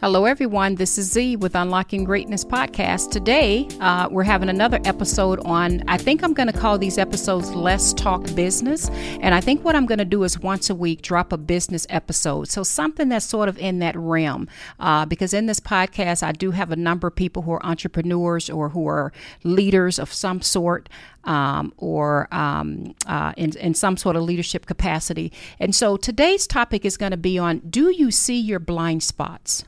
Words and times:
Hello, 0.00 0.24
everyone. 0.24 0.76
This 0.76 0.96
is 0.96 1.12
Z 1.12 1.36
with 1.36 1.54
Unlocking 1.54 2.04
Greatness 2.04 2.42
Podcast. 2.42 3.10
Today, 3.10 3.68
uh, 3.80 4.08
we're 4.10 4.22
having 4.22 4.48
another 4.48 4.80
episode 4.86 5.40
on, 5.40 5.84
I 5.88 5.98
think 5.98 6.24
I'm 6.24 6.32
going 6.32 6.50
to 6.50 6.58
call 6.58 6.78
these 6.78 6.96
episodes 6.96 7.50
Let's 7.50 7.92
Talk 7.92 8.24
Business. 8.34 8.88
And 9.20 9.34
I 9.34 9.42
think 9.42 9.62
what 9.62 9.76
I'm 9.76 9.84
going 9.84 9.98
to 9.98 10.06
do 10.06 10.22
is 10.22 10.38
once 10.38 10.70
a 10.70 10.74
week 10.74 11.02
drop 11.02 11.34
a 11.34 11.36
business 11.36 11.86
episode. 11.90 12.48
So, 12.48 12.62
something 12.62 13.10
that's 13.10 13.26
sort 13.26 13.50
of 13.50 13.58
in 13.58 13.80
that 13.80 13.94
realm. 13.94 14.48
Uh, 14.78 15.04
because 15.04 15.34
in 15.34 15.44
this 15.44 15.60
podcast, 15.60 16.22
I 16.22 16.32
do 16.32 16.52
have 16.52 16.70
a 16.70 16.76
number 16.76 17.08
of 17.08 17.14
people 17.14 17.42
who 17.42 17.52
are 17.52 17.66
entrepreneurs 17.66 18.48
or 18.48 18.70
who 18.70 18.86
are 18.86 19.12
leaders 19.44 19.98
of 19.98 20.10
some 20.10 20.40
sort. 20.40 20.88
Um, 21.24 21.74
or 21.76 22.32
um, 22.32 22.94
uh, 23.04 23.34
in, 23.36 23.54
in 23.58 23.74
some 23.74 23.98
sort 23.98 24.16
of 24.16 24.22
leadership 24.22 24.64
capacity. 24.64 25.30
And 25.58 25.74
so 25.74 25.98
today's 25.98 26.46
topic 26.46 26.86
is 26.86 26.96
going 26.96 27.10
to 27.10 27.18
be 27.18 27.38
on 27.38 27.58
Do 27.58 27.90
you 27.90 28.10
see 28.10 28.40
your 28.40 28.58
blind 28.58 29.02
spots? 29.02 29.66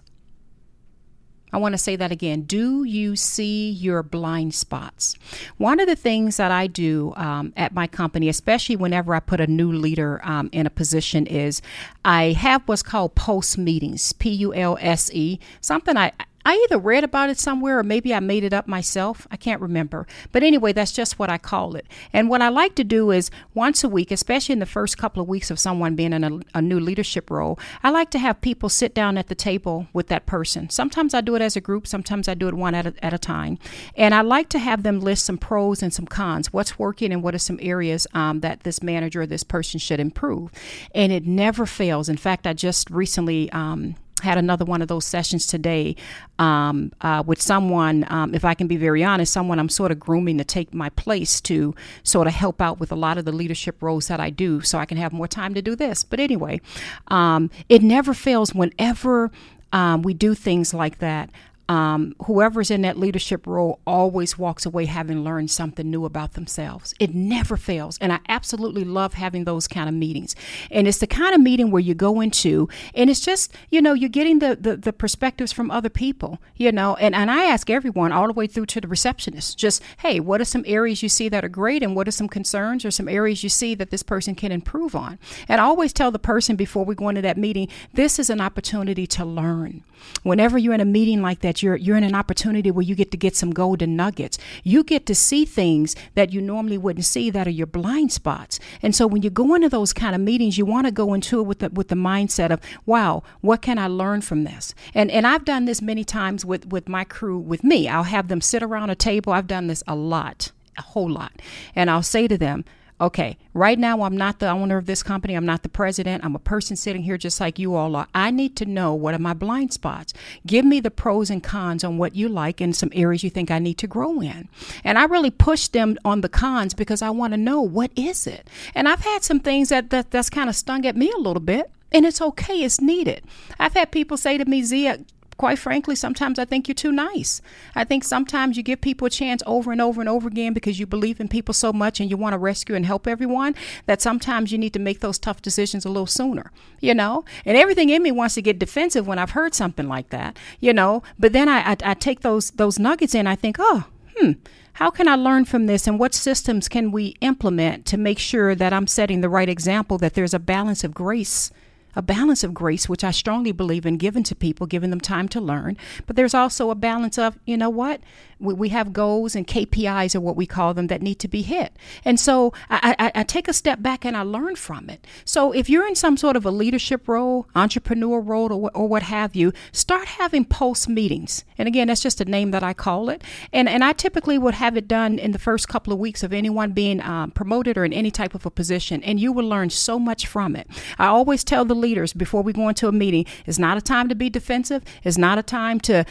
I 1.53 1.59
want 1.59 1.73
to 1.75 1.79
say 1.79 1.97
that 1.97 2.11
again. 2.11 2.42
Do 2.42 2.84
you 2.84 3.16
see 3.16 3.70
your 3.70 4.02
blind 4.02 4.55
spots? 4.55 5.16
One 5.59 5.80
of 5.80 5.87
the 5.87 5.97
things 5.97 6.37
that 6.38 6.51
I 6.51 6.66
do 6.66 7.12
um, 7.16 7.52
at 7.56 7.74
my 7.74 7.87
company, 7.87 8.29
especially 8.29 8.77
whenever 8.77 9.15
I 9.15 9.20
put 9.20 9.41
a 9.41 9.47
new 9.47 9.70
leader 9.70 10.20
um, 10.24 10.48
in 10.52 10.66
a 10.66 10.70
position, 10.70 11.27
is 11.27 11.60
I 12.05 12.33
have 12.33 12.62
what's 12.66 12.83
called 12.83 13.15
pulse 13.15 13.59
meetings, 13.59 14.12
P 14.12 14.30
U 14.30 14.55
L 14.55 14.79
S 14.80 15.10
E, 15.12 15.38
something 15.60 15.96
I 15.96 16.12
I 16.45 16.55
either 16.64 16.78
read 16.78 17.05
about 17.05 17.30
it 17.30 17.38
somewhere 17.38 17.78
or 17.78 17.82
maybe 17.82 18.14
I 18.14 18.20
made 18.20 18.45
it 18.45 18.52
up 18.52 18.66
myself. 18.66 19.27
I 19.30 19.37
can't 19.37 19.60
remember. 19.60 20.06
But 20.32 20.42
anyway, 20.42 20.73
that's 20.73 20.92
just 20.92 21.18
what 21.18 21.30
I 21.30 21.38
call 21.38 21.77
it. 21.77 21.87
And 22.12 22.28
what 22.28 22.42
I 22.42 22.48
like 22.48 22.74
to 22.77 22.84
do 22.84 23.10
is 23.10 23.30
once 23.55 23.84
a 23.84 23.88
week, 23.88 24.10
especially 24.10 24.52
in 24.52 24.59
the 24.59 24.66
first 24.66 24.98
couple 24.98 25.23
of 25.23 25.28
weeks 25.28 25.51
of 25.51 25.59
someone 25.59 25.95
being 25.95 26.12
in 26.12 26.24
a, 26.24 26.41
a, 26.55 26.62
new 26.62 26.78
leadership 26.78 27.30
role, 27.30 27.59
I 27.82 27.91
like 27.91 28.10
to 28.10 28.18
have 28.18 28.41
people 28.41 28.68
sit 28.68 28.95
down 28.95 29.18
at 29.18 29.28
the 29.28 29.34
table 29.34 29.87
with 29.92 30.09
that 30.09 30.27
person. 30.27 30.70
Sometimes 30.70 31.15
I 31.15 31.20
do 31.20 31.34
it 31.34 31.42
as 31.42 31.56
a 31.56 31.60
group, 31.60 31.87
sometimes 31.87 32.28
I 32.28 32.34
do 32.34 32.48
it 32.48 32.54
one 32.54 32.74
at 32.74 32.87
a, 32.87 32.95
at 33.04 33.12
a 33.12 33.18
time. 33.18 33.59
And 33.96 34.15
I 34.15 34.20
like 34.20 34.48
to 34.51 34.59
have 34.59 34.82
them 34.82 35.01
list 35.01 35.24
some 35.26 35.38
pros 35.38 35.82
and 35.82 35.93
some 35.93 36.07
cons 36.07 36.52
what's 36.52 36.79
working 36.79 37.13
and 37.13 37.23
what 37.23 37.35
are 37.35 37.38
some 37.38 37.59
areas 37.63 38.07
um, 38.15 38.40
that 38.40 38.63
this 38.63 38.82
manager 38.82 39.23
or 39.23 39.26
this 39.26 39.45
person 39.45 39.79
should 39.79 40.01
improve. 40.01 40.51
And 40.95 41.13
it 41.13 41.26
never 41.26 41.66
fails. 41.66 42.09
In 42.09 42.16
fact, 42.16 42.46
I 42.46 42.52
just 42.52 42.90
recently. 42.90 43.51
Um, 43.52 43.96
had 44.23 44.38
another 44.38 44.65
one 44.65 44.82
of 44.82 44.88
those 44.88 45.04
sessions 45.04 45.46
today 45.46 45.96
um, 46.38 46.92
uh, 47.01 47.23
with 47.26 47.40
someone, 47.40 48.06
um, 48.09 48.34
if 48.34 48.45
I 48.45 48.54
can 48.54 48.66
be 48.66 48.76
very 48.76 49.04
honest, 49.04 49.32
someone 49.32 49.59
I'm 49.59 49.68
sort 49.68 49.90
of 49.92 50.01
grooming 50.01 50.38
to 50.38 50.45
take 50.45 50.73
my 50.73 50.88
place 50.90 51.40
to 51.42 51.74
sort 52.02 52.26
of 52.26 52.32
help 52.32 52.60
out 52.60 52.80
with 52.80 52.92
a 52.92 52.96
lot 52.96 53.18
of 53.18 53.24
the 53.24 53.32
leadership 53.32 53.82
roles 53.82 54.09
that 54.09 54.20
I 54.20 54.30
do 54.30 54.60
so 54.60 54.79
I 54.79 54.87
can 54.87 54.96
have 54.96 55.12
more 55.12 55.29
time 55.29 55.54
to 55.54 55.62
do 55.62 55.76
this. 55.76 56.04
But 56.04 56.20
anyway, 56.20 56.60
um, 57.09 57.51
it 57.68 57.82
never 57.82 58.14
fails 58.14 58.54
whenever 58.54 59.30
um, 59.73 60.02
we 60.02 60.14
do 60.14 60.34
things 60.34 60.74
like 60.74 60.98
that 60.98 61.30
um, 61.68 62.15
whoever's 62.27 62.71
in 62.71 62.82
that 62.82 62.99
leadership 62.99 63.46
role 63.46 63.80
always 63.87 64.38
walks 64.38 64.66
away 64.66 64.87
having 64.87 65.25
learned 65.25 65.50
something 65.50 65.91
new 65.91 66.04
about 66.04 66.34
themselves. 66.34 66.94
It 66.99 67.15
never 67.15 67.56
fails. 67.56 67.99
And 68.00 68.12
I 68.12 68.21
absolutely 68.28 68.84
love 68.84 69.15
having 69.15 69.44
those 69.44 69.69
kind 69.69 69.88
of 69.88 69.94
meetings. 69.94 70.34
And 70.71 70.87
it's 70.88 70.99
the 70.99 71.06
kind 71.06 71.34
of 71.34 71.41
meeting 71.41 71.71
where 71.71 71.81
you 71.81 71.94
go 71.94 72.21
into, 72.21 72.69
and 72.94 73.09
it's 73.09 73.21
just, 73.21 73.54
you 73.71 73.81
know, 73.81 73.94
you're 73.94 74.09
getting 74.09 74.41
the, 74.41 74.56
the, 74.60 74.77
the 74.77 74.93
perspectives 74.93 75.53
from 75.53 75.71
other 75.71 75.88
people, 75.88 76.41
you 76.56 76.72
know. 76.72 76.97
And, 76.97 77.15
and 77.15 77.31
I 77.31 77.44
ask 77.44 77.71
everyone 77.71 78.12
all 78.12 78.26
the 78.26 78.32
way 78.32 78.47
through 78.47 78.66
to 78.66 78.81
the 78.81 78.88
receptionist 78.88 79.59
just, 79.59 79.82
hey, 79.99 80.21
what 80.21 80.41
are 80.41 80.44
some 80.44 80.65
areas 80.66 81.03
you 81.03 81.09
see 81.09 81.28
that 81.28 81.44
are 81.44 81.49
great, 81.49 81.82
and 81.82 81.94
what 81.94 82.09
are 82.09 82.12
some 82.12 82.28
concerns 82.28 82.84
or 82.84 82.91
some 82.91 83.09
areas 83.09 83.43
you 83.43 83.49
see 83.49 83.75
that 83.76 83.91
this 83.91 84.03
person 84.03 84.34
can 84.34 84.53
improve 84.53 84.94
on? 84.94 85.19
And 85.49 85.60
I 85.60 85.65
always 85.65 85.93
tell 85.93 86.10
the 86.10 86.19
person 86.19 86.56
before 86.56 86.84
we 86.84 86.94
go 86.94 87.09
into 87.09 87.22
that 87.22 87.38
meeting, 87.38 87.69
this 87.94 88.19
is 88.19 88.31
an 88.31 88.41
opportunity 88.41 89.06
to 89.09 89.25
learn. 89.25 89.84
Whenever 90.25 90.59
you're 90.59 90.75
in 90.75 90.81
a 90.81 90.84
meeting 90.84 91.22
like 91.22 91.41
that, 91.41 91.51
that 91.53 91.62
you're 91.62 91.76
you're 91.76 91.98
in 91.98 92.04
an 92.04 92.14
opportunity 92.14 92.70
where 92.70 92.82
you 92.82 92.94
get 92.94 93.10
to 93.10 93.19
get 93.19 93.36
some 93.36 93.50
golden 93.50 93.94
nuggets. 93.94 94.38
You 94.64 94.82
get 94.82 95.04
to 95.04 95.14
see 95.14 95.44
things 95.44 95.94
that 96.14 96.32
you 96.32 96.41
normally 96.41 96.78
wouldn't 96.78 97.04
see 97.04 97.28
that 97.28 97.47
are 97.47 97.50
your 97.50 97.66
blind 97.66 98.10
spots. 98.10 98.58
And 98.80 98.96
so 98.96 99.06
when 99.06 99.20
you 99.20 99.28
go 99.28 99.54
into 99.54 99.68
those 99.68 99.92
kind 99.92 100.14
of 100.14 100.22
meetings, 100.22 100.56
you 100.56 100.64
want 100.64 100.86
to 100.86 100.91
go 100.91 101.12
into 101.12 101.41
it 101.41 101.42
with 101.42 101.58
the 101.58 101.68
with 101.68 101.88
the 101.88 101.94
mindset 101.94 102.50
of, 102.50 102.60
wow, 102.86 103.22
what 103.42 103.60
can 103.60 103.78
I 103.78 103.86
learn 103.86 104.22
from 104.22 104.44
this? 104.44 104.74
And 104.94 105.10
and 105.10 105.26
I've 105.26 105.44
done 105.44 105.66
this 105.66 105.82
many 105.82 106.04
times 106.04 106.42
with 106.42 106.68
with 106.68 106.88
my 106.88 107.04
crew 107.04 107.38
with 107.38 107.62
me. 107.62 107.86
I'll 107.86 108.04
have 108.04 108.28
them 108.28 108.41
sit 108.41 108.62
around 108.62 108.88
a 108.88 108.94
table. 108.94 109.34
I've 109.34 109.46
done 109.46 109.66
this 109.66 109.82
a 109.86 109.94
lot, 109.94 110.52
a 110.78 110.82
whole 110.82 111.10
lot. 111.10 111.32
And 111.74 111.91
I'll 111.91 112.02
say 112.02 112.26
to 112.28 112.38
them, 112.38 112.64
okay, 113.02 113.36
right 113.52 113.78
now 113.78 114.02
I'm 114.02 114.16
not 114.16 114.38
the 114.38 114.48
owner 114.48 114.76
of 114.76 114.86
this 114.86 115.02
company. 115.02 115.34
I'm 115.34 115.44
not 115.44 115.64
the 115.64 115.68
president. 115.68 116.24
I'm 116.24 116.36
a 116.36 116.38
person 116.40 116.76
sitting 116.76 117.02
here 117.02 117.18
just 117.18 117.40
like 117.40 117.58
you 117.58 117.74
all 117.74 117.96
are. 117.96 118.06
I 118.14 118.30
need 118.30 118.56
to 118.56 118.64
know 118.64 118.94
what 118.94 119.12
are 119.12 119.18
my 119.18 119.34
blind 119.34 119.72
spots. 119.72 120.14
Give 120.46 120.64
me 120.64 120.78
the 120.78 120.90
pros 120.90 121.28
and 121.28 121.42
cons 121.42 121.82
on 121.82 121.98
what 121.98 122.14
you 122.14 122.28
like 122.28 122.60
and 122.60 122.74
some 122.74 122.91
areas 122.94 123.24
you 123.24 123.30
think 123.30 123.50
I 123.50 123.58
need 123.58 123.78
to 123.78 123.88
grow 123.88 124.20
in. 124.20 124.48
And 124.84 124.98
I 124.98 125.04
really 125.04 125.30
push 125.30 125.66
them 125.68 125.98
on 126.04 126.20
the 126.20 126.28
cons 126.28 126.74
because 126.74 127.02
I 127.02 127.10
want 127.10 127.32
to 127.32 127.36
know 127.36 127.60
what 127.60 127.91
is 127.96 128.26
it. 128.26 128.48
And 128.74 128.88
I've 128.88 129.04
had 129.04 129.24
some 129.24 129.41
things 129.41 129.70
that, 129.70 129.91
that 129.91 130.12
that's 130.12 130.30
kind 130.30 130.48
of 130.48 130.54
stung 130.54 130.86
at 130.86 130.96
me 130.96 131.10
a 131.10 131.20
little 131.20 131.42
bit. 131.42 131.70
And 131.91 132.06
it's 132.06 132.22
okay, 132.22 132.62
it's 132.62 132.80
needed. 132.80 133.22
I've 133.58 133.74
had 133.74 133.91
people 133.91 134.16
say 134.16 134.38
to 134.38 134.46
me, 134.46 134.62
Zia, 134.62 135.00
quite 135.37 135.59
frankly, 135.59 135.94
sometimes 135.94 136.38
I 136.38 136.44
think 136.44 136.69
you're 136.69 136.75
too 136.75 136.93
nice. 136.93 137.41
I 137.75 137.84
think 137.84 138.04
sometimes 138.04 138.56
you 138.56 138.62
give 138.62 138.81
people 138.81 139.06
a 139.06 139.10
chance 139.10 139.43
over 139.47 139.72
and 139.72 139.81
over 139.81 140.00
and 140.00 140.09
over 140.09 140.28
again 140.28 140.53
because 140.53 140.78
you 140.78 140.87
believe 140.87 141.20
in 141.20 141.28
people 141.28 141.54
so 141.54 141.72
much 141.72 142.00
and 142.00 142.10
you 142.10 142.16
want 142.16 142.34
to 142.34 142.38
rescue 142.38 142.75
and 142.75 142.87
help 142.87 143.06
everyone 143.06 143.54
that 143.87 144.03
sometimes 144.03 144.53
you 144.53 144.59
need 144.59 144.72
to 144.75 144.78
make 144.78 145.00
those 145.00 145.19
tough 145.19 145.42
decisions 145.42 145.84
a 145.84 145.88
little 145.88 146.06
sooner, 146.06 146.53
you 146.81 146.94
know? 146.94 147.25
And 147.44 147.56
everything 147.56 147.88
in 147.88 148.03
me 148.03 148.12
wants 148.12 148.34
to 148.34 148.42
get 148.42 148.59
defensive 148.59 149.06
when 149.06 149.19
I've 149.19 149.31
heard 149.31 149.54
something 149.54 149.88
like 149.88 150.10
that, 150.10 150.38
you 150.60 150.72
know? 150.72 151.03
But 151.19 151.32
then 151.32 151.48
I, 151.48 151.72
I, 151.72 151.76
I 151.84 151.94
take 151.94 152.21
those, 152.21 152.50
those 152.53 152.78
nuggets 152.78 153.15
in, 153.15 153.26
I 153.26 153.37
think, 153.37 153.56
oh, 153.59 153.84
hmm, 154.16 154.32
how 154.75 154.91
can 154.91 155.09
I 155.09 155.16
learn 155.16 155.44
from 155.44 155.66
this 155.66 155.87
and 155.87 155.98
what 155.98 156.15
systems 156.15 156.69
can 156.69 156.92
we 156.92 157.16
implement 157.21 157.84
to 157.87 157.97
make 157.97 158.19
sure 158.19 158.54
that 158.54 158.72
I'm 158.72 158.87
setting 158.87 159.21
the 159.21 159.28
right 159.28 159.48
example, 159.48 159.98
that 159.98 160.15
there's 160.15 160.34
a 160.34 160.38
balance 160.38 160.82
of 160.84 160.94
grace 160.94 161.50
a 161.94 162.03
balance 162.03 162.44
of 162.44 162.54
grace, 162.54 162.88
which 162.88 163.04
I 163.04 163.10
strongly 163.10 163.53
believe 163.53 163.86
in 163.86 163.97
given 163.97 164.22
to 164.25 164.34
people, 164.34 164.66
giving 164.66 164.91
them 164.91 165.00
time 165.00 165.28
to 165.28 165.41
learn. 165.41 165.76
But 166.06 166.16
there's 166.16 166.34
also 166.34 166.70
a 166.70 166.75
balance 166.75 167.19
of, 167.19 167.38
you 167.44 167.56
know 167.56 167.70
what? 167.70 168.00
We, 168.38 168.54
we 168.54 168.69
have 168.70 168.92
goals 168.92 169.34
and 169.34 169.47
KPIs, 169.47 170.14
or 170.14 170.20
what 170.20 170.36
we 170.36 170.47
call 170.47 170.75
them, 170.75 170.88
that 170.88 171.03
need 171.03 171.19
to 171.20 171.28
be 171.28 171.42
hit. 171.42 171.76
And 172.04 172.19
so 172.19 172.53
I, 172.70 172.94
I, 172.98 173.12
I 173.20 173.22
take 173.22 173.48
a 173.48 173.53
step 173.53 173.82
back 173.82 174.04
and 174.04 174.16
I 174.16 174.22
learn 174.22 174.56
from 174.56 174.91
it. 174.91 175.06
So 175.25 175.53
if 175.53 175.69
you're 175.69 175.86
in 175.86 175.94
some 175.94 176.16
sort 176.16 176.36
of 176.36 176.44
a 176.44 176.50
leadership 176.50 177.08
role, 177.08 177.47
entrepreneur 177.54 178.20
role, 178.20 178.53
or, 178.53 178.70
or 178.74 178.88
what 178.88 179.03
have 179.03 179.34
you, 179.34 179.53
start 179.72 180.09
having 180.09 180.44
pulse 180.44 180.88
meetings. 180.88 181.44
And 181.59 181.69
again, 181.69 181.88
that's 181.88 182.00
just 182.00 182.20
a 182.20 182.24
name 182.24 182.50
that 182.50 182.62
I 182.62 182.72
call 182.72 183.09
it. 183.09 183.22
And, 183.53 183.69
and 183.69 183.84
I 183.84 183.92
typically 183.92 184.38
would 184.38 184.54
have 184.54 184.76
it 184.76 184.88
done 184.88 185.19
in 185.19 185.32
the 185.32 185.38
first 185.38 185.69
couple 185.69 185.92
of 185.92 185.98
weeks 185.98 186.22
of 186.22 186.32
anyone 186.32 186.72
being 186.72 187.00
um, 187.03 187.30
promoted 187.30 187.76
or 187.76 187.84
in 187.84 187.92
any 187.92 188.10
type 188.10 188.34
of 188.34 188.47
a 188.47 188.50
position. 188.50 189.03
And 189.03 189.20
you 189.20 189.32
will 189.32 189.48
learn 189.48 189.70
so 189.70 189.98
much 189.98 190.26
from 190.26 190.56
it. 190.56 190.66
I 190.98 191.06
always 191.06 191.44
tell 191.44 191.64
the 191.64 191.74
leaders 191.82 192.15
before 192.15 192.43
we 192.43 192.54
go 192.54 192.69
into 192.69 192.88
a 192.88 192.93
meeting, 192.93 193.26
it's 193.44 193.59
not 193.59 193.76
a 193.76 193.82
time 193.82 194.09
to 194.09 194.15
be 194.15 194.31
defensive. 194.31 194.82
It's 195.04 195.19
not 195.19 195.37
a 195.37 195.43
time 195.43 195.81
to, 195.81 196.06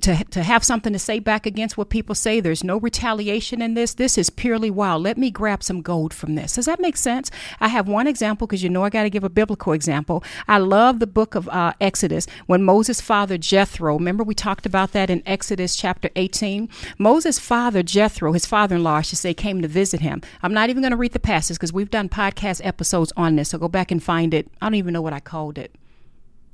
to, 0.00 0.24
to 0.24 0.42
have 0.42 0.64
something 0.64 0.92
to 0.92 0.98
say 0.98 1.18
back 1.18 1.44
against 1.44 1.76
what 1.76 1.90
people 1.90 2.14
say. 2.14 2.40
There's 2.40 2.64
no 2.64 2.78
retaliation 2.78 3.60
in 3.60 3.74
this. 3.74 3.92
This 3.94 4.16
is 4.16 4.30
purely 4.30 4.70
wow. 4.70 4.96
Let 4.96 5.18
me 5.18 5.30
grab 5.30 5.62
some 5.62 5.82
gold 5.82 6.14
from 6.14 6.34
this. 6.34 6.54
Does 6.54 6.64
that 6.64 6.80
make 6.80 6.96
sense? 6.96 7.30
I 7.60 7.68
have 7.68 7.88
one 7.88 8.06
example 8.06 8.46
because 8.46 8.62
you 8.62 8.70
know 8.70 8.84
I 8.84 8.88
got 8.88 9.02
to 9.02 9.10
give 9.10 9.24
a 9.24 9.28
biblical 9.28 9.72
example. 9.74 10.24
I 10.48 10.58
love 10.58 11.00
the 11.00 11.06
book 11.06 11.34
of 11.34 11.48
uh, 11.48 11.72
Exodus 11.80 12.26
when 12.46 12.62
Moses' 12.62 13.00
father 13.00 13.36
Jethro, 13.36 13.94
remember 13.94 14.24
we 14.24 14.34
talked 14.34 14.66
about 14.66 14.92
that 14.92 15.10
in 15.10 15.22
Exodus 15.26 15.76
chapter 15.76 16.10
18? 16.16 16.68
Moses' 16.98 17.38
father 17.38 17.82
Jethro, 17.82 18.32
his 18.32 18.46
father 18.46 18.76
in 18.76 18.84
law, 18.84 18.96
I 18.96 19.02
should 19.02 19.18
say, 19.18 19.34
came 19.34 19.62
to 19.62 19.68
visit 19.68 20.00
him. 20.00 20.22
I'm 20.42 20.54
not 20.54 20.70
even 20.70 20.82
going 20.82 20.92
to 20.92 20.96
read 20.96 21.12
the 21.12 21.18
passage 21.18 21.56
because 21.56 21.72
we've 21.72 21.90
done 21.90 22.08
podcast 22.08 22.64
episodes 22.64 23.12
on 23.16 23.36
this, 23.36 23.50
so 23.50 23.58
go 23.58 23.68
back 23.68 23.90
and 23.90 24.02
find 24.02 24.32
it. 24.32 24.48
I 24.60 24.66
don't 24.66 24.74
even 24.74 24.92
know 24.92 25.02
what 25.02 25.12
I 25.12 25.15
called 25.20 25.58
it. 25.58 25.72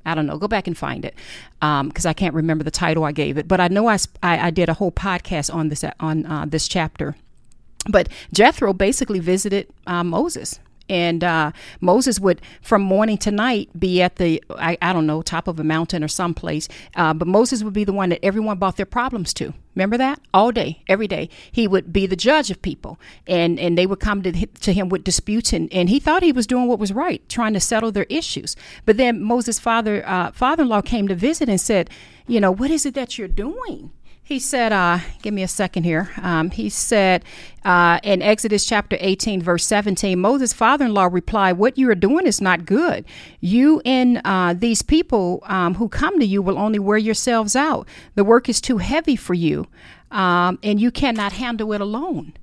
I 0.05 0.15
don't 0.15 0.25
know. 0.25 0.37
Go 0.37 0.47
back 0.47 0.67
and 0.67 0.77
find 0.77 1.05
it 1.05 1.15
because 1.59 2.05
um, 2.05 2.09
I 2.09 2.13
can't 2.13 2.35
remember 2.35 2.63
the 2.63 2.71
title 2.71 3.05
I 3.05 3.11
gave 3.11 3.37
it. 3.37 3.47
But 3.47 3.61
I 3.61 3.69
know 3.69 3.87
I, 3.87 3.97
I, 4.21 4.47
I 4.47 4.51
did 4.51 4.69
a 4.69 4.73
whole 4.73 4.91
podcast 4.91 5.53
on 5.53 5.69
this 5.69 5.85
on 5.99 6.25
uh, 6.25 6.45
this 6.45 6.67
chapter. 6.67 7.15
But 7.89 8.09
Jethro 8.33 8.73
basically 8.73 9.19
visited 9.19 9.67
uh, 9.87 10.03
Moses 10.03 10.59
and 10.89 11.23
uh, 11.23 11.51
Moses 11.79 12.19
would, 12.19 12.41
from 12.61 12.81
morning 12.81 13.17
to 13.19 13.31
night, 13.31 13.69
be 13.77 14.01
at 14.01 14.17
the, 14.17 14.43
I, 14.49 14.77
I 14.81 14.93
don't 14.93 15.07
know, 15.07 15.21
top 15.21 15.47
of 15.47 15.59
a 15.59 15.63
mountain 15.63 16.03
or 16.03 16.07
someplace. 16.07 16.67
Uh, 16.95 17.13
but 17.13 17.27
Moses 17.27 17.63
would 17.63 17.73
be 17.73 17.83
the 17.83 17.93
one 17.93 18.09
that 18.09 18.23
everyone 18.23 18.57
brought 18.59 18.77
their 18.77 18.85
problems 18.85 19.33
to. 19.35 19.53
Remember 19.75 19.97
that? 19.97 20.19
All 20.33 20.51
day, 20.51 20.83
every 20.87 21.07
day. 21.07 21.29
He 21.51 21.67
would 21.67 21.91
be 21.91 22.05
the 22.05 22.15
judge 22.15 22.51
of 22.51 22.61
people. 22.61 22.99
And, 23.25 23.59
and 23.59 23.77
they 23.77 23.87
would 23.87 23.99
come 23.99 24.21
to, 24.23 24.45
to 24.45 24.73
him 24.73 24.89
with 24.89 25.03
disputes. 25.03 25.53
And, 25.53 25.71
and 25.73 25.89
he 25.89 25.99
thought 25.99 26.21
he 26.21 26.31
was 26.31 26.45
doing 26.45 26.67
what 26.67 26.79
was 26.79 26.91
right, 26.91 27.27
trying 27.29 27.53
to 27.53 27.59
settle 27.59 27.91
their 27.91 28.05
issues. 28.09 28.55
But 28.85 28.97
then 28.97 29.23
Moses' 29.23 29.59
father, 29.59 30.03
uh, 30.05 30.31
father-in-law 30.31 30.81
came 30.81 31.07
to 31.07 31.15
visit 31.15 31.49
and 31.49 31.61
said, 31.61 31.89
you 32.27 32.39
know, 32.39 32.51
what 32.51 32.71
is 32.71 32.85
it 32.85 32.93
that 32.93 33.17
you're 33.17 33.27
doing? 33.27 33.91
He 34.25 34.39
said, 34.39 34.71
uh, 34.71 34.99
give 35.21 35.33
me 35.33 35.43
a 35.43 35.49
second 35.49 35.83
here. 35.83 36.09
Um, 36.21 36.49
he 36.49 36.69
said 36.69 37.25
uh, 37.65 37.99
in 38.03 38.21
Exodus 38.21 38.65
chapter 38.65 38.95
18, 39.01 39.41
verse 39.41 39.65
17, 39.65 40.17
Moses' 40.17 40.53
father 40.53 40.85
in 40.85 40.93
law 40.93 41.09
replied, 41.11 41.57
What 41.57 41.77
you 41.77 41.89
are 41.89 41.95
doing 41.95 42.25
is 42.25 42.39
not 42.39 42.65
good. 42.65 43.03
You 43.41 43.81
and 43.83 44.21
uh, 44.23 44.53
these 44.57 44.81
people 44.81 45.43
um, 45.47 45.75
who 45.75 45.89
come 45.89 46.21
to 46.21 46.25
you 46.25 46.41
will 46.41 46.57
only 46.57 46.79
wear 46.79 46.97
yourselves 46.97 47.53
out. 47.53 47.85
The 48.15 48.23
work 48.23 48.47
is 48.47 48.61
too 48.61 48.77
heavy 48.77 49.17
for 49.17 49.33
you, 49.33 49.67
um, 50.09 50.57
and 50.63 50.79
you 50.79 50.89
cannot 50.89 51.33
handle 51.33 51.73
it 51.73 51.81
alone. 51.81 52.33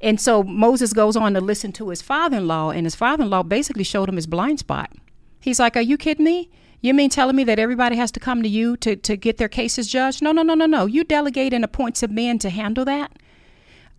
And 0.00 0.20
so 0.20 0.42
Moses 0.42 0.92
goes 0.92 1.16
on 1.16 1.34
to 1.34 1.40
listen 1.40 1.70
to 1.74 1.90
his 1.90 2.02
father 2.02 2.38
in 2.38 2.48
law, 2.48 2.70
and 2.70 2.84
his 2.84 2.96
father 2.96 3.22
in 3.22 3.30
law 3.30 3.44
basically 3.44 3.84
showed 3.84 4.08
him 4.08 4.16
his 4.16 4.26
blind 4.26 4.58
spot. 4.58 4.90
He's 5.38 5.60
like, 5.60 5.76
Are 5.76 5.82
you 5.82 5.96
kidding 5.96 6.24
me? 6.24 6.50
You 6.80 6.94
mean 6.94 7.10
telling 7.10 7.36
me 7.36 7.44
that 7.44 7.58
everybody 7.58 7.96
has 7.96 8.12
to 8.12 8.20
come 8.20 8.42
to 8.42 8.48
you 8.48 8.76
to, 8.78 8.94
to 8.96 9.16
get 9.16 9.38
their 9.38 9.48
cases 9.48 9.88
judged? 9.88 10.22
No, 10.22 10.32
no, 10.32 10.42
no, 10.42 10.54
no, 10.54 10.66
no. 10.66 10.86
You 10.86 11.02
delegate 11.04 11.52
and 11.52 11.64
appoint 11.64 11.96
some 11.96 12.14
men 12.14 12.38
to 12.38 12.50
handle 12.50 12.84
that. 12.84 13.12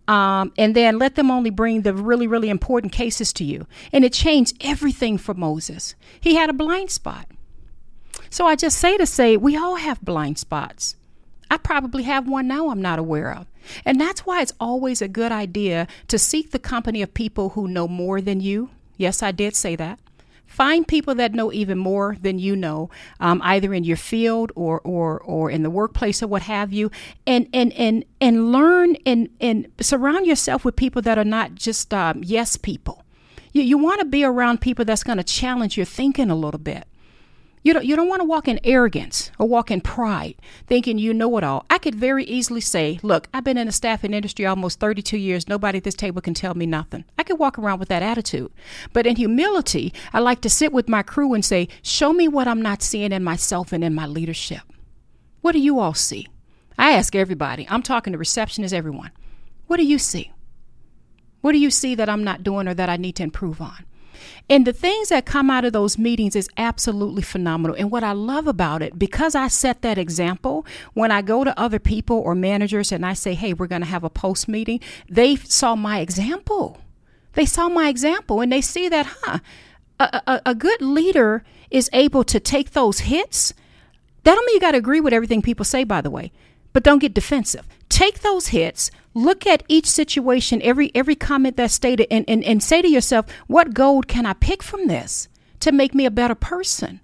Um, 0.08 0.52
and 0.56 0.74
then 0.74 0.98
let 0.98 1.14
them 1.14 1.30
only 1.30 1.50
bring 1.50 1.82
the 1.82 1.94
really, 1.94 2.26
really 2.26 2.48
important 2.48 2.92
cases 2.92 3.32
to 3.34 3.44
you. 3.44 3.66
And 3.92 4.04
it 4.04 4.12
changed 4.12 4.56
everything 4.60 5.18
for 5.18 5.34
Moses. 5.34 5.94
He 6.20 6.34
had 6.34 6.50
a 6.50 6.54
blind 6.54 6.90
spot. 6.90 7.26
So 8.30 8.46
I 8.46 8.56
just 8.56 8.78
say 8.78 8.96
to 8.96 9.06
say, 9.06 9.36
we 9.36 9.56
all 9.56 9.76
have 9.76 10.00
blind 10.00 10.38
spots. 10.38 10.96
I 11.50 11.58
probably 11.58 12.04
have 12.04 12.28
one 12.28 12.48
now 12.48 12.70
I'm 12.70 12.80
not 12.80 12.98
aware 12.98 13.32
of. 13.34 13.46
And 13.84 14.00
that's 14.00 14.24
why 14.24 14.40
it's 14.40 14.54
always 14.58 15.02
a 15.02 15.08
good 15.08 15.32
idea 15.32 15.86
to 16.08 16.18
seek 16.18 16.50
the 16.50 16.58
company 16.58 17.02
of 17.02 17.12
people 17.12 17.50
who 17.50 17.68
know 17.68 17.86
more 17.86 18.20
than 18.20 18.40
you. 18.40 18.70
Yes, 18.96 19.22
I 19.22 19.32
did 19.32 19.54
say 19.54 19.76
that. 19.76 19.98
Find 20.50 20.86
people 20.86 21.14
that 21.14 21.32
know 21.32 21.52
even 21.52 21.78
more 21.78 22.16
than 22.20 22.40
you 22.40 22.56
know, 22.56 22.90
um, 23.20 23.40
either 23.44 23.72
in 23.72 23.84
your 23.84 23.96
field 23.96 24.50
or, 24.56 24.80
or, 24.80 25.20
or 25.20 25.48
in 25.48 25.62
the 25.62 25.70
workplace 25.70 26.24
or 26.24 26.26
what 26.26 26.42
have 26.42 26.72
you, 26.72 26.90
and, 27.24 27.48
and, 27.54 27.72
and, 27.74 28.04
and 28.20 28.50
learn 28.50 28.96
and, 29.06 29.28
and 29.40 29.68
surround 29.80 30.26
yourself 30.26 30.64
with 30.64 30.74
people 30.74 31.02
that 31.02 31.18
are 31.18 31.24
not 31.24 31.54
just 31.54 31.94
um, 31.94 32.22
yes 32.24 32.56
people. 32.56 33.04
You, 33.52 33.62
you 33.62 33.78
want 33.78 34.00
to 34.00 34.06
be 34.06 34.24
around 34.24 34.60
people 34.60 34.84
that's 34.84 35.04
going 35.04 35.18
to 35.18 35.24
challenge 35.24 35.76
your 35.76 35.86
thinking 35.86 36.30
a 36.30 36.34
little 36.34 36.58
bit. 36.58 36.84
You 37.62 37.74
don't, 37.74 37.84
you 37.84 37.94
don't 37.94 38.08
want 38.08 38.20
to 38.20 38.26
walk 38.26 38.48
in 38.48 38.58
arrogance 38.64 39.30
or 39.38 39.46
walk 39.46 39.70
in 39.70 39.82
pride, 39.82 40.36
thinking 40.66 40.98
you 40.98 41.12
know 41.12 41.36
it 41.36 41.44
all. 41.44 41.66
I 41.68 41.76
could 41.76 41.94
very 41.94 42.24
easily 42.24 42.62
say, 42.62 42.98
Look, 43.02 43.28
I've 43.34 43.44
been 43.44 43.58
in 43.58 43.66
the 43.66 43.72
staffing 43.72 44.14
industry 44.14 44.46
almost 44.46 44.80
32 44.80 45.18
years. 45.18 45.46
Nobody 45.46 45.76
at 45.76 45.84
this 45.84 45.94
table 45.94 46.22
can 46.22 46.32
tell 46.32 46.54
me 46.54 46.64
nothing. 46.64 47.04
I 47.18 47.22
could 47.22 47.38
walk 47.38 47.58
around 47.58 47.78
with 47.78 47.90
that 47.90 48.02
attitude. 48.02 48.50
But 48.94 49.06
in 49.06 49.16
humility, 49.16 49.92
I 50.14 50.20
like 50.20 50.40
to 50.40 50.50
sit 50.50 50.72
with 50.72 50.88
my 50.88 51.02
crew 51.02 51.34
and 51.34 51.44
say, 51.44 51.68
Show 51.82 52.14
me 52.14 52.28
what 52.28 52.48
I'm 52.48 52.62
not 52.62 52.82
seeing 52.82 53.12
in 53.12 53.22
myself 53.22 53.72
and 53.72 53.84
in 53.84 53.94
my 53.94 54.06
leadership. 54.06 54.62
What 55.42 55.52
do 55.52 55.58
you 55.58 55.80
all 55.80 55.94
see? 55.94 56.28
I 56.78 56.92
ask 56.92 57.14
everybody, 57.14 57.66
I'm 57.68 57.82
talking 57.82 58.14
to 58.14 58.18
receptionists, 58.18 58.72
everyone. 58.72 59.10
What 59.66 59.76
do 59.76 59.84
you 59.84 59.98
see? 59.98 60.32
What 61.42 61.52
do 61.52 61.58
you 61.58 61.70
see 61.70 61.94
that 61.94 62.08
I'm 62.08 62.24
not 62.24 62.42
doing 62.42 62.68
or 62.68 62.74
that 62.74 62.88
I 62.88 62.96
need 62.96 63.16
to 63.16 63.22
improve 63.22 63.60
on? 63.60 63.84
And 64.48 64.66
the 64.66 64.72
things 64.72 65.08
that 65.10 65.26
come 65.26 65.50
out 65.50 65.64
of 65.64 65.72
those 65.72 65.98
meetings 65.98 66.34
is 66.34 66.48
absolutely 66.56 67.22
phenomenal. 67.22 67.76
And 67.76 67.90
what 67.90 68.04
I 68.04 68.12
love 68.12 68.46
about 68.46 68.82
it, 68.82 68.98
because 68.98 69.34
I 69.34 69.48
set 69.48 69.82
that 69.82 69.98
example, 69.98 70.66
when 70.94 71.10
I 71.10 71.22
go 71.22 71.44
to 71.44 71.58
other 71.58 71.78
people 71.78 72.18
or 72.18 72.34
managers 72.34 72.92
and 72.92 73.04
I 73.06 73.14
say, 73.14 73.34
hey, 73.34 73.52
we're 73.52 73.66
going 73.66 73.82
to 73.82 73.88
have 73.88 74.04
a 74.04 74.10
pulse 74.10 74.48
meeting, 74.48 74.80
they 75.08 75.36
saw 75.36 75.76
my 75.76 76.00
example. 76.00 76.78
They 77.34 77.46
saw 77.46 77.68
my 77.68 77.88
example 77.88 78.40
and 78.40 78.52
they 78.52 78.60
see 78.60 78.88
that, 78.88 79.06
huh, 79.22 79.38
a, 80.00 80.22
a, 80.26 80.42
a 80.46 80.54
good 80.54 80.82
leader 80.82 81.44
is 81.70 81.88
able 81.92 82.24
to 82.24 82.40
take 82.40 82.72
those 82.72 83.00
hits. 83.00 83.54
That 84.24 84.34
don't 84.34 84.44
mean 84.46 84.54
you 84.56 84.60
got 84.60 84.72
to 84.72 84.78
agree 84.78 85.00
with 85.00 85.12
everything 85.12 85.42
people 85.42 85.64
say, 85.64 85.84
by 85.84 86.00
the 86.00 86.10
way, 86.10 86.32
but 86.72 86.82
don't 86.82 87.00
get 87.00 87.14
defensive. 87.14 87.66
Take 87.88 88.20
those 88.20 88.48
hits, 88.48 88.90
look 89.14 89.46
at 89.46 89.64
each 89.68 89.86
situation, 89.86 90.62
every 90.62 90.90
every 90.94 91.16
comment 91.16 91.56
that's 91.56 91.74
stated, 91.74 92.06
and, 92.10 92.24
and, 92.28 92.44
and 92.44 92.62
say 92.62 92.82
to 92.82 92.88
yourself, 92.88 93.26
what 93.46 93.74
gold 93.74 94.08
can 94.08 94.26
I 94.26 94.32
pick 94.34 94.62
from 94.62 94.86
this 94.86 95.28
to 95.60 95.72
make 95.72 95.94
me 95.94 96.06
a 96.06 96.10
better 96.10 96.34
person? 96.34 97.00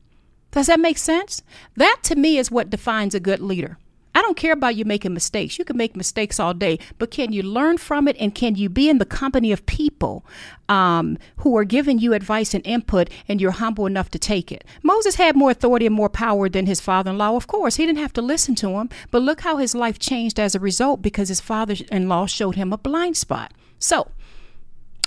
Does 0.52 0.66
that 0.66 0.80
make 0.80 0.98
sense? 0.98 1.42
That 1.76 1.98
to 2.04 2.16
me 2.16 2.38
is 2.38 2.50
what 2.50 2.70
defines 2.70 3.14
a 3.14 3.20
good 3.20 3.40
leader. 3.40 3.78
I 4.16 4.22
don't 4.22 4.36
care 4.36 4.54
about 4.54 4.76
you 4.76 4.86
making 4.86 5.12
mistakes. 5.12 5.58
You 5.58 5.66
can 5.66 5.76
make 5.76 5.94
mistakes 5.94 6.40
all 6.40 6.54
day, 6.54 6.78
but 6.96 7.10
can 7.10 7.34
you 7.34 7.42
learn 7.42 7.76
from 7.76 8.08
it 8.08 8.16
and 8.18 8.34
can 8.34 8.54
you 8.54 8.70
be 8.70 8.88
in 8.88 8.96
the 8.96 9.04
company 9.04 9.52
of 9.52 9.66
people 9.66 10.24
um, 10.70 11.18
who 11.36 11.54
are 11.58 11.64
giving 11.64 11.98
you 11.98 12.14
advice 12.14 12.54
and 12.54 12.66
input 12.66 13.10
and 13.28 13.42
you're 13.42 13.50
humble 13.50 13.84
enough 13.84 14.10
to 14.12 14.18
take 14.18 14.50
it? 14.50 14.64
Moses 14.82 15.16
had 15.16 15.36
more 15.36 15.50
authority 15.50 15.84
and 15.84 15.94
more 15.94 16.08
power 16.08 16.48
than 16.48 16.64
his 16.64 16.80
father 16.80 17.10
in 17.10 17.18
law. 17.18 17.36
Of 17.36 17.46
course, 17.46 17.76
he 17.76 17.84
didn't 17.84 17.98
have 17.98 18.14
to 18.14 18.22
listen 18.22 18.54
to 18.54 18.70
him, 18.70 18.88
but 19.10 19.20
look 19.20 19.42
how 19.42 19.58
his 19.58 19.74
life 19.74 19.98
changed 19.98 20.40
as 20.40 20.54
a 20.54 20.60
result 20.60 21.02
because 21.02 21.28
his 21.28 21.42
father 21.42 21.74
in 21.92 22.08
law 22.08 22.24
showed 22.24 22.54
him 22.54 22.72
a 22.72 22.78
blind 22.78 23.18
spot. 23.18 23.52
So, 23.78 24.08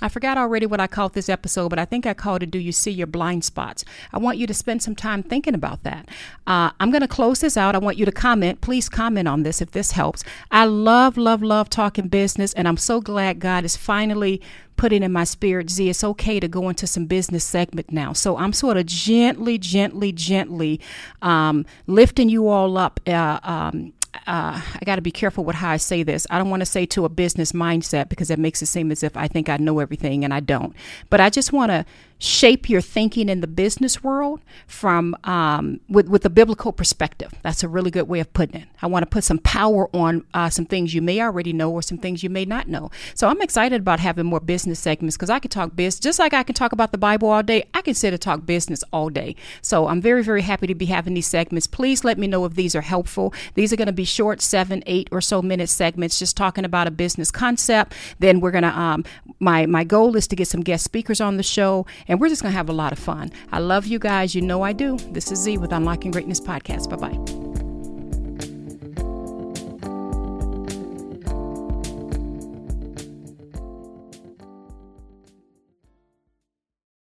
I 0.01 0.10
forgot 0.10 0.38
already 0.38 0.66
what 0.66 0.80
I 0.80 0.88
called 0.88 1.13
this 1.13 1.30
episode, 1.30 1.69
but 1.69 1.80
I 1.80 1.86
think 1.86 2.06
I 2.06 2.13
called 2.13 2.44
it 2.44 2.51
Do 2.51 2.60
You 2.60 2.72
See 2.72 2.92
Your 2.92 3.07
Blind 3.07 3.44
Spots? 3.44 3.84
I 4.13 4.18
want 4.18 4.38
you 4.38 4.48
to 4.48 4.54
spend 4.54 4.81
some 4.81 4.96
time 4.96 5.24
thinking 5.24 5.54
about 5.54 5.84
that. 5.84 6.07
Uh, 6.48 6.72
I'm 6.80 6.92
going 6.92 7.01
to 7.01 7.07
close 7.07 7.42
this 7.42 7.57
out. 7.57 7.75
I 7.75 7.80
want 7.80 7.98
you 7.98 8.06
to 8.06 8.12
comment. 8.12 8.62
Please 8.62 8.90
comment 8.90 9.28
on 9.28 9.44
this 9.44 9.62
if 9.62 9.72
this 9.72 9.92
helps. 9.92 10.24
I 10.51 10.66
love, 10.66 11.18
love, 11.18 11.42
love 11.42 11.69
talking 11.69 12.07
business, 12.07 12.54
and 12.54 12.68
I'm 12.68 12.78
so 12.78 13.01
glad 13.01 13.40
God 13.40 13.66
is 13.66 13.75
finally 13.75 14.42
putting 14.80 15.04
in 15.04 15.12
my 15.12 15.25
spirit, 15.25 15.69
Z, 15.69 15.90
it's 15.90 16.06
okay 16.06 16.40
to 16.40 16.48
go 16.48 16.69
into 16.69 16.88
some 16.88 17.06
business 17.06 17.44
segment 17.44 17.92
now. 17.92 18.13
So 18.13 18.38
I'm 18.38 18.54
sort 18.54 18.78
of 18.78 18.86
gently, 18.86 19.57
gently, 19.57 20.13
gently 20.13 20.80
um, 21.22 21.66
lifting 21.86 22.30
you 22.30 22.48
all 22.48 22.78
up. 22.78 23.01
Uh, 23.06 23.42
um, 23.44 23.92
uh, 24.13 24.61
I 24.61 24.79
got 24.85 24.95
to 24.95 25.01
be 25.01 25.11
careful 25.11 25.44
with 25.44 25.56
how 25.57 25.69
I 25.69 25.77
say 25.77 26.03
this. 26.03 26.25
I 26.29 26.38
don't 26.38 26.50
want 26.50 26.61
to 26.61 26.65
say 26.65 26.85
to 26.88 27.06
a 27.06 27.09
business 27.09 27.51
mindset 27.51 28.09
because 28.09 28.29
that 28.29 28.39
makes 28.39 28.61
it 28.61 28.67
seem 28.67 28.91
as 28.91 29.03
if 29.03 29.15
I 29.15 29.27
think 29.27 29.50
I 29.50 29.57
know 29.57 29.79
everything 29.79 30.23
and 30.23 30.33
I 30.33 30.39
don't. 30.39 30.75
But 31.09 31.21
I 31.21 31.29
just 31.29 31.53
want 31.53 31.71
to 31.71 31.85
shape 32.19 32.69
your 32.69 32.81
thinking 32.81 33.30
in 33.30 33.39
the 33.39 33.48
business 33.48 34.04
world 34.04 34.42
from 34.68 35.16
um, 35.24 35.80
with 35.88 36.10
with 36.10 36.25
a 36.25 36.30
biblical 36.30 36.74
perspective. 36.74 37.33
That's 37.42 37.63
a 37.63 37.68
really 37.68 37.89
good 37.89 38.10
way 38.10 38.19
of 38.19 38.31
putting 38.33 38.62
it. 38.62 38.68
I 38.81 38.88
want 38.88 39.04
to 39.04 39.07
put 39.07 39.24
some 39.24 39.39
power 39.39 39.89
on 39.95 40.25
uh, 40.33 40.50
some 40.50 40.66
things 40.66 40.94
you 40.94 41.01
may 41.01 41.21
already 41.21 41.54
know 41.54 41.71
or 41.71 41.81
some 41.81 41.98
things 41.98 42.21
you 42.21 42.30
may 42.30 42.44
not 42.44 42.68
know. 42.68 42.92
So 43.16 43.30
I'm 43.30 43.42
excited 43.42 43.81
about 43.81 44.01
having 44.01 44.25
more 44.25 44.42
business 44.42 44.80
segments 44.80 45.16
because 45.16 45.30
I 45.30 45.39
can 45.39 45.50
talk 45.50 45.75
business 45.75 46.00
just 46.00 46.19
like 46.19 46.33
I 46.33 46.44
can 46.44 46.56
talk 46.56 46.74
about 46.74 46.92
the 46.92 46.98
Bible 46.98 47.30
all 47.30 47.42
day. 47.42 47.63
I 47.74 47.81
can 47.81 47.94
sit 47.94 48.13
and 48.13 48.22
talk 48.22 48.45
business 48.45 48.83
all 48.92 49.10
day. 49.10 49.36
So 49.62 49.88
I'm 49.88 50.01
very 50.01 50.24
very 50.24 50.42
happy 50.42 50.68
to 50.68 50.75
be 50.75 50.88
having 50.88 51.13
these 51.13 51.27
segments. 51.27 51.68
Please 51.68 52.04
let 52.04 52.18
me 52.18 52.27
know 52.27 52.44
if 52.44 52.56
these 52.56 52.75
are 52.75 52.81
helpful. 52.81 53.33
These 53.54 53.72
are 53.72 53.77
going 53.77 53.88
to 53.88 53.94
be 53.94 54.06
short, 54.06 54.42
seven, 54.42 54.83
eight 54.86 55.07
or 55.12 55.22
so 55.22 55.42
minute 55.42 55.69
segments, 55.69 56.19
just 56.19 56.36
talking 56.36 56.65
about 56.65 56.88
a 56.88 56.92
business 56.92 57.31
concept. 57.31 57.94
Then 58.19 58.42
we're 58.42 58.51
gonna 58.51 58.68
um, 58.68 59.06
my 59.39 59.65
my 59.65 59.86
goal 59.86 60.18
is 60.18 60.27
to 60.27 60.36
get 60.36 60.50
some 60.50 60.62
guest 60.62 60.83
speakers 60.83 61.22
on 61.22 61.38
the 61.38 61.44
show 61.44 61.86
and 62.09 62.19
we're 62.19 62.27
just 62.29 62.41
going 62.41 62.51
to 62.51 62.57
have 62.57 62.67
a 62.69 62.73
lot 62.73 62.91
of 62.91 63.00
fun. 63.00 63.31
I 63.51 63.59
love 63.59 63.85
you 63.85 64.00
guys. 64.00 64.35
You 64.35 64.41
know 64.41 64.63
I 64.63 64.73
do. 64.73 64.97
This 65.11 65.31
is 65.31 65.39
Z 65.39 65.59
with 65.59 65.71
Unlocking 65.71 66.11
Greatness 66.11 66.41
Podcast. 66.41 66.89
Bye 66.89 66.97
bye. 66.97 67.49